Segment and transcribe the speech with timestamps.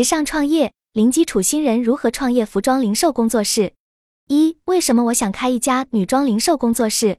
[0.00, 3.74] 时尚创业零基础新人如何创业服装零售工作室？
[4.28, 7.18] 一、为什么我想开一家女装零售工作室？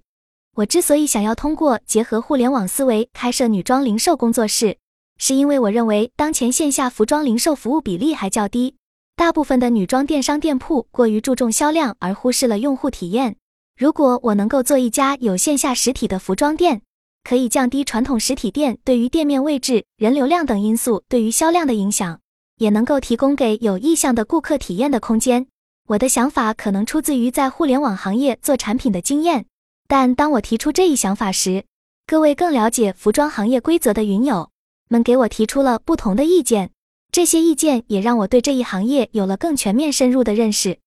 [0.56, 4.80] 我之所以想要通过结合互联网思维开设女装零售工作室，
[5.20, 8.74] 是因为我认为当前线下服装零售服务比例还较低，
[9.16, 13.36] 大部分的女装电商店铺过于注重销量而忽视了用户体验。
[13.78, 16.82] 如果我能够做一家有线下实体的服装店，
[17.24, 22.20] 可以降低传统实体店对于店面位置、人流量等因素对于销量的影响。
[22.62, 25.48] 也能够提供给有意向的顾客体验的空间。
[25.88, 29.48] 我的想法可能出自于在互联网行业做产品的经验，
[29.88, 31.66] 但当我提出这一想法时，
[32.06, 34.52] 各位更了解服装行业规则的云友
[34.90, 36.70] 们给我提出了不同的意见。
[37.12, 40.78] 这些意见也让我对这一行业有了更全面深入的认识。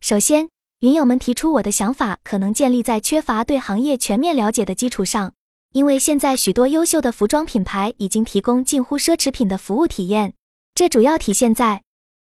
[0.00, 5.32] 首先，云友们提出我的想法可能建立在缺乏对行业全面了解的基础上，
[5.72, 10.34] 因为现在许多优秀的服装品牌已经提供近乎奢侈品的服务体验。
[10.76, 11.82] 这主要体现在：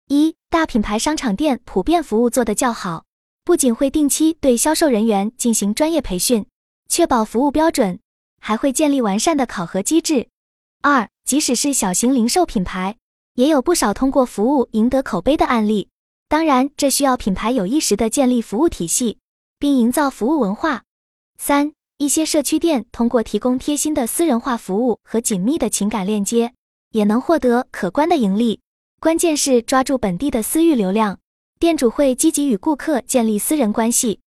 [0.08, 3.06] 一大品牌商场店普遍服务做得较好，
[3.46, 6.48] 不仅会定期对销售人员进行专业培训，
[6.90, 8.00] 确保服务标准，
[8.42, 10.30] 还会建立完善的考核机制。
[10.82, 12.98] 二即使是小型零售品牌，
[13.36, 15.90] 也有不少通过服务赢得口碑的案例。
[16.28, 19.20] 当然，这需要品牌有意识地建立服务体系，
[19.60, 20.86] 并营造服务文化。
[21.38, 26.56] 三一些社区店通过提供贴心的私人化服务和紧密的情感链接。
[26.92, 28.62] 也能获得可观的盈利，
[29.00, 31.20] 关键是抓住本地的私域流量。
[31.60, 34.22] 店主会积极与顾客建立私人关系。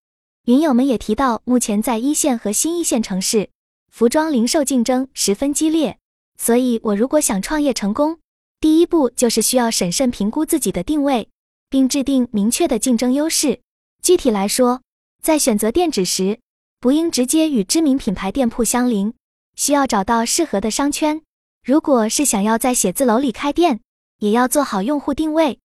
[0.45, 3.49] 云友们也提到，目前在一线和新一线城市，
[3.91, 5.99] 服装零售竞争十分激烈。
[6.39, 8.19] 所以，我如果想创业成功，
[8.61, 11.29] 第一步就是需要审慎评估自己的定位，
[11.71, 13.61] 并制定明确的竞争优势。
[14.03, 14.83] 具体来说，
[15.23, 16.41] 在选择店址时，
[16.81, 19.15] 不应直接与知名品牌店铺相邻，
[19.55, 21.23] 需要找到适合的商圈。
[21.65, 23.79] 如果是想要在写字楼里开店，
[24.19, 25.61] 也要做好用户定位。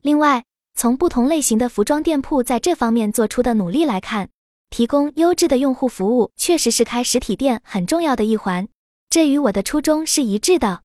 [0.00, 4.30] 另外，从不同类型的服装店铺在这方面做出的努力来看，
[4.70, 8.66] 提供优质的用户服务确实是开实体店很重要的一环，
[9.10, 10.80] 这与我的初衷是一致的。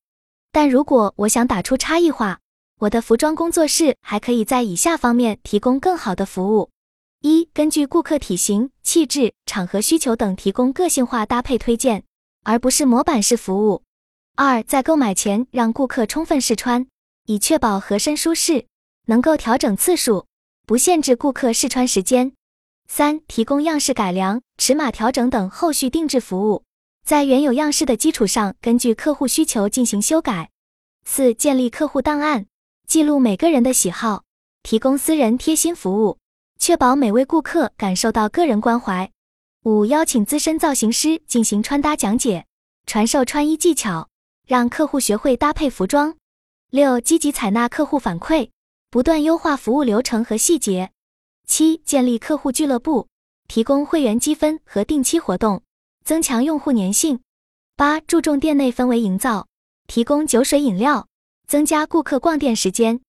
[0.51, 2.39] 但如果我想打出差异化，
[2.81, 6.69] 我的服装工作室还可以在以下方面提供更好的服务：
[7.21, 12.03] 一、根据顾客体型、气质、场合需求等提供个性化搭配推荐，
[12.43, 13.83] 而不是模板式服务。
[14.39, 16.85] 二，在购买前让顾客充分试穿，
[17.25, 18.67] 以确保合身舒适，
[19.07, 20.27] 能够调整次数，
[20.67, 22.33] 不限制顾客试穿时间。
[22.87, 26.63] 三，提供样式改良、尺码调整等后续定制服务，
[27.03, 30.51] 在原有样式的基础上，根据客户需求进行修改。
[31.03, 32.45] 四，建立客户档案，
[32.87, 34.23] 记录每个人的喜好，
[34.61, 36.19] 提供私人贴心服务，
[36.59, 39.09] 确保每位顾客感受到个人关怀。
[39.63, 42.45] 五，邀请资深造型师进行穿搭讲解，
[42.85, 44.07] 传授穿衣技巧。
[44.47, 46.15] 让客户学会搭配服装。
[46.71, 48.49] 六、积极采纳客户反馈，
[48.89, 50.91] 不断优化服务流程和细节。
[51.45, 53.09] 七、建立客户俱乐部，
[53.49, 55.61] 提供会员积分和定期活动，
[56.05, 57.19] 增强用户粘性。
[57.75, 59.47] 八、注重店内氛围营造，
[59.85, 61.07] 提供酒水饮料，
[61.45, 63.01] 增加顾客逛店时间。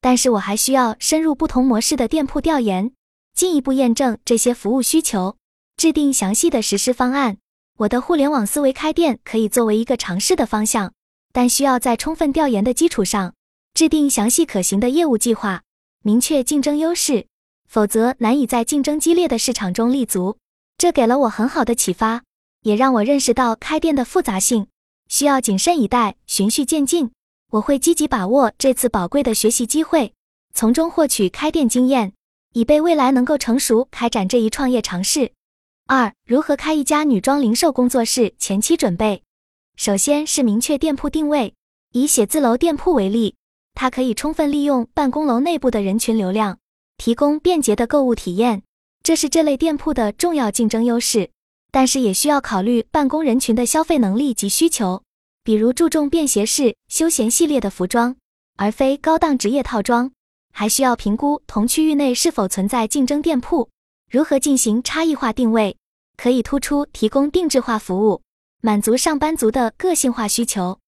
[0.00, 2.92] 但是我还需要深入不同模式的店铺调研，
[3.34, 5.36] 进一步验证这些服务需求，
[5.76, 7.38] 制定详细的实施方案。
[7.78, 10.92] 我的互联网思维开店可以作为一个尝试的方向，
[11.32, 13.34] 但需要在充分调研的基础上
[13.74, 15.62] 制定详细可行的业务计划，
[16.02, 17.26] 明确竞争优势，
[17.68, 20.36] 否则难以在竞争激烈的市场中立足。
[20.76, 22.22] 这给了我很好的启发，
[22.62, 24.66] 也让我认识到开店的复杂性，
[25.08, 27.10] 需要谨慎以待，循序渐进。
[27.52, 30.12] 我会积极把握这次宝贵的学习机会，
[30.54, 32.12] 从中获取开店经验，
[32.52, 35.32] 以备未来能够成熟开展这一创业尝试。
[35.94, 38.34] 二、如何开一家女装零售工作室？
[38.38, 39.22] 前期准备，
[39.76, 41.52] 首先是明确店铺定位。
[41.92, 43.34] 以写字楼店铺为例，
[43.74, 46.58] 它可以充分利用办公楼内部的人群流量，
[46.96, 48.62] 提供便捷的购物体验，
[49.02, 51.28] 这是这类店铺的重要竞争优势。
[51.70, 55.02] 但是也需要考虑办公人群的消费能力及需求，
[55.44, 58.16] 比如注重便携式、休闲系列的服装，
[58.56, 60.10] 而非高档职业套装。
[60.54, 63.68] 还需要评估同区域内是否存在竞争店铺，
[64.10, 65.76] 如何进行差异化定位。
[66.22, 68.22] 可以突出提供定制化服务，
[68.60, 70.78] 满足上班族的个性化需求。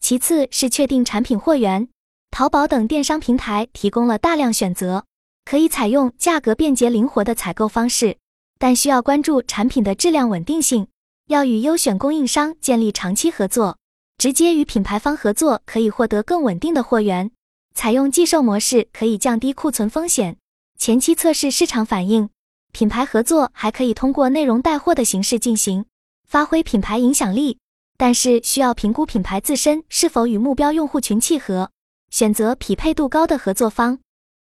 [0.00, 1.90] 其次是确定产品货源，
[2.30, 5.04] 淘宝等电商平台提供了大量选择，
[5.44, 8.16] 可以采用价格便捷灵活的采购方式，
[8.58, 10.88] 但需要关注产品的质量稳定性，
[11.26, 13.76] 要与优选供应商建立长期合作，
[14.16, 17.30] 直接与品牌方合作可以获得更稳定的货源。
[17.74, 20.38] 采用寄售模式可以降低库存风险，
[20.78, 22.30] 前期测试市场反应。
[22.72, 25.84] 品牌合作还可以通过内容带货的形式进行，
[26.26, 27.58] 发挥品牌影响力，
[27.96, 31.70] 但是需要评估品牌自身是否与目标用户群契合。
[32.10, 33.98] 选择匹配度高的合作方。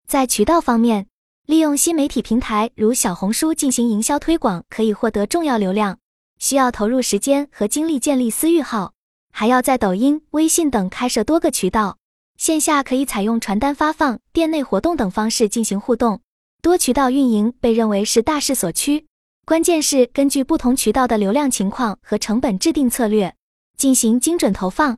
[0.08, 1.08] 在渠道方面，
[1.46, 5.98] 利用新媒体平台如小红书进行营销推广，可以获得重要流量，
[6.38, 8.94] 需要投入时间和精力建立私域号，
[9.34, 11.98] 还要在抖音、微信等开设多个渠道。
[12.38, 16.22] 线下可以采用传单发放、店内活动等方式进行互动。
[16.62, 19.06] 多渠道运营被认为是大势所趋，
[19.46, 23.34] 关键是根据不同渠道的流量情况和成本制定策略，
[23.78, 24.98] 进行精准投放。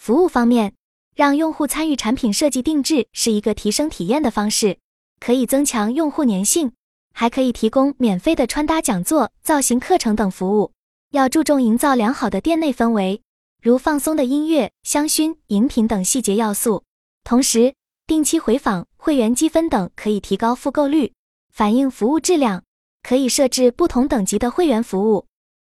[0.00, 0.72] 服务方面，
[1.14, 4.78] 让用户参与产品设计定制是一个提升体验的方式，
[5.20, 6.72] 可以增强用户粘性，
[7.12, 10.72] 还可以提供免费的穿搭讲座、造型课程等服务。
[11.10, 13.20] 要注重营造良好的店内氛围。
[13.62, 16.82] 如放松的音乐、香薰、饮品等细节要素，
[17.22, 17.74] 同时
[18.06, 21.12] 定期回访、会员积分等可以提高复购率，
[21.52, 22.62] 反映服务质量。
[23.02, 25.26] 可以设置不同等级的会员服务。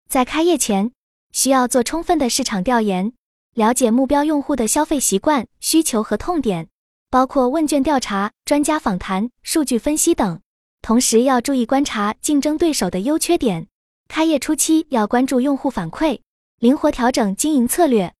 [0.10, 0.92] 在开业前，
[1.32, 3.14] 需要做充分的市场调研，
[3.54, 6.68] 了解目标用户的消费习惯、需求和痛点，
[7.10, 10.42] 包括问卷调查、专家访谈、数据分析等。
[10.82, 13.68] 同时要注意观察竞争对手的优缺点。
[14.10, 16.20] 开业初期要关注用户反馈。
[16.60, 18.14] 灵活调整经营策略。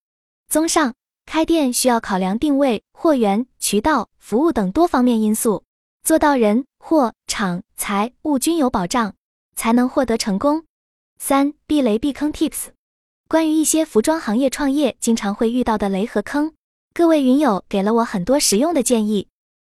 [0.48, 0.94] 综上，
[1.26, 5.64] 开店需要考量定位、货源、渠道、服务等多方面因素，
[6.04, 9.16] 做到人、货、场、财、物均有保障，
[9.56, 10.66] 才能获得成功。
[11.18, 12.72] 三、避雷避坑 Tips：
[13.30, 16.52] 关于一些服装行业创业经常会遇到的雷和坑，
[16.94, 19.30] 各位云友给了我很多实用的建议。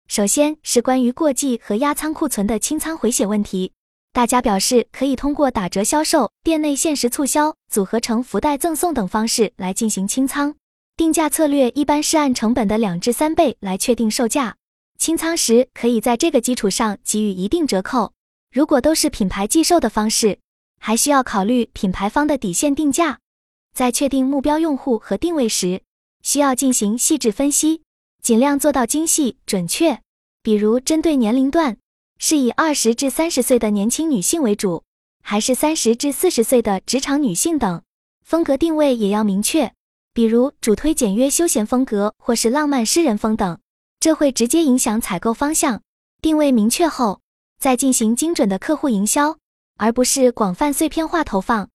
[0.09, 3.73] 首先是关于过季和压仓库存的清仓回血问题。
[4.13, 10.55] 大家表示可以通过打折销售、店内限时促销、组合成福袋赠送等方式来进行清仓。
[10.97, 14.57] 定价策略一般是按成本的两至三倍来确定售价。
[14.99, 18.15] 清仓时可以在这个基础上给予一定折扣。
[18.51, 20.39] 如果都是品牌寄售的方式，
[20.81, 23.19] 还需要考虑品牌方的底线定价。
[23.75, 25.83] 在确定目标用户和定位时，
[26.23, 27.83] 需要进行细致分析，
[28.23, 30.01] 尽量做到精细准确。
[30.43, 31.77] 比如针对年龄段。
[32.19, 34.85] 是以二十至三十岁的年轻女性为主，
[35.23, 37.83] 还是三十至四十岁的职场女性等？
[38.25, 39.75] 风格定位也要明确，
[40.17, 43.59] 比如主推简约休闲风格或是浪漫诗人风等，
[44.01, 45.83] 这会直接影响采购方向。
[46.23, 47.21] 定位明确后，
[47.61, 49.37] 再进行精准的客户营销，
[49.77, 51.69] 而不是广泛碎片化投放。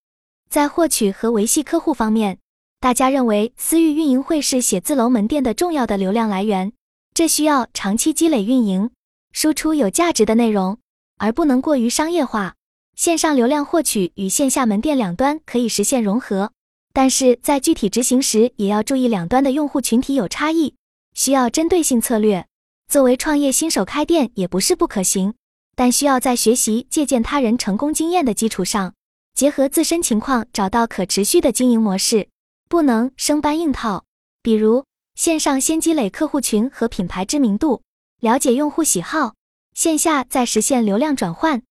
[0.50, 2.40] 在获取和维系客户方面，
[2.80, 6.74] 大家认为私域运营会是写字楼门店的重要的流量来源，
[7.14, 8.90] 这需要长期积累运营。
[9.32, 10.80] 输出有价值的内容，
[11.20, 12.56] 而不能过于商业化。
[12.96, 16.52] 线上流量获取与线下门店两端可以实现融合，
[16.94, 20.76] 但是在具体执行时，也要注意两端的用户群体有差异，
[21.14, 22.46] 需要针对性策略。
[22.88, 25.34] 作为创业新手开店也不是不可行，
[25.76, 28.94] 但需要在学习借鉴他人成功经验的基础上，
[29.34, 32.28] 结合自身情况找到可持续的经营模式，
[32.68, 34.04] 不能生搬硬套。
[34.44, 34.86] 比如
[35.16, 37.82] 线上先积累客户群和品牌知名度。
[38.20, 39.34] 了解用户喜好，
[39.74, 41.64] 线下再实现流量转换。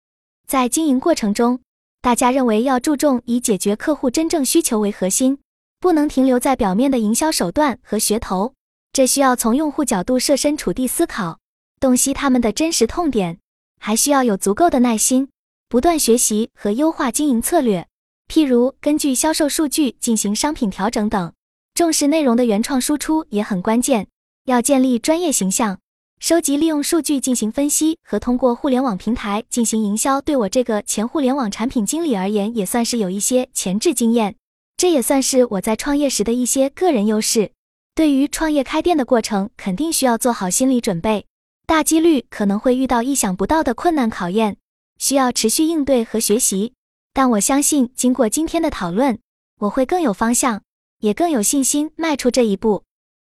[0.47, 1.59] 在经营过程中，
[2.01, 5.39] 大家认为要注重以解决客户真正需求为核心，
[5.81, 8.53] 不能停留在表面的营销手段和噱头。
[8.93, 11.39] 这需要从用户角度设身处地思考，
[11.79, 13.39] 洞悉他们的真实痛点，
[13.79, 15.27] 还需要有足够的耐心，
[15.67, 17.85] 不断学习和优化经营策略。
[18.29, 21.33] 譬如根据销售数据进行商品调整等。
[21.73, 24.07] 重视内容的原创输出也很关键，
[24.45, 25.79] 要建立专业形象。
[26.19, 34.35] 收集利用数据进行分析和通过互联网平台进行营销，对我这个前互联网产品经理而言，也算是有一些前置经验。
[34.75, 37.51] 这也算是我在创业时的一些个人优势。
[37.95, 41.25] 对于创业开店的过程，肯定需要做好心理准备，
[41.65, 44.57] 大几率可能会遇到意想不到的困难考验，
[44.97, 46.73] 需要持续应对和学习。
[47.13, 49.17] 但我相信，经过今天的讨论，
[49.61, 50.61] 我会更有方向，
[50.99, 52.83] 也更有信心迈出这一步。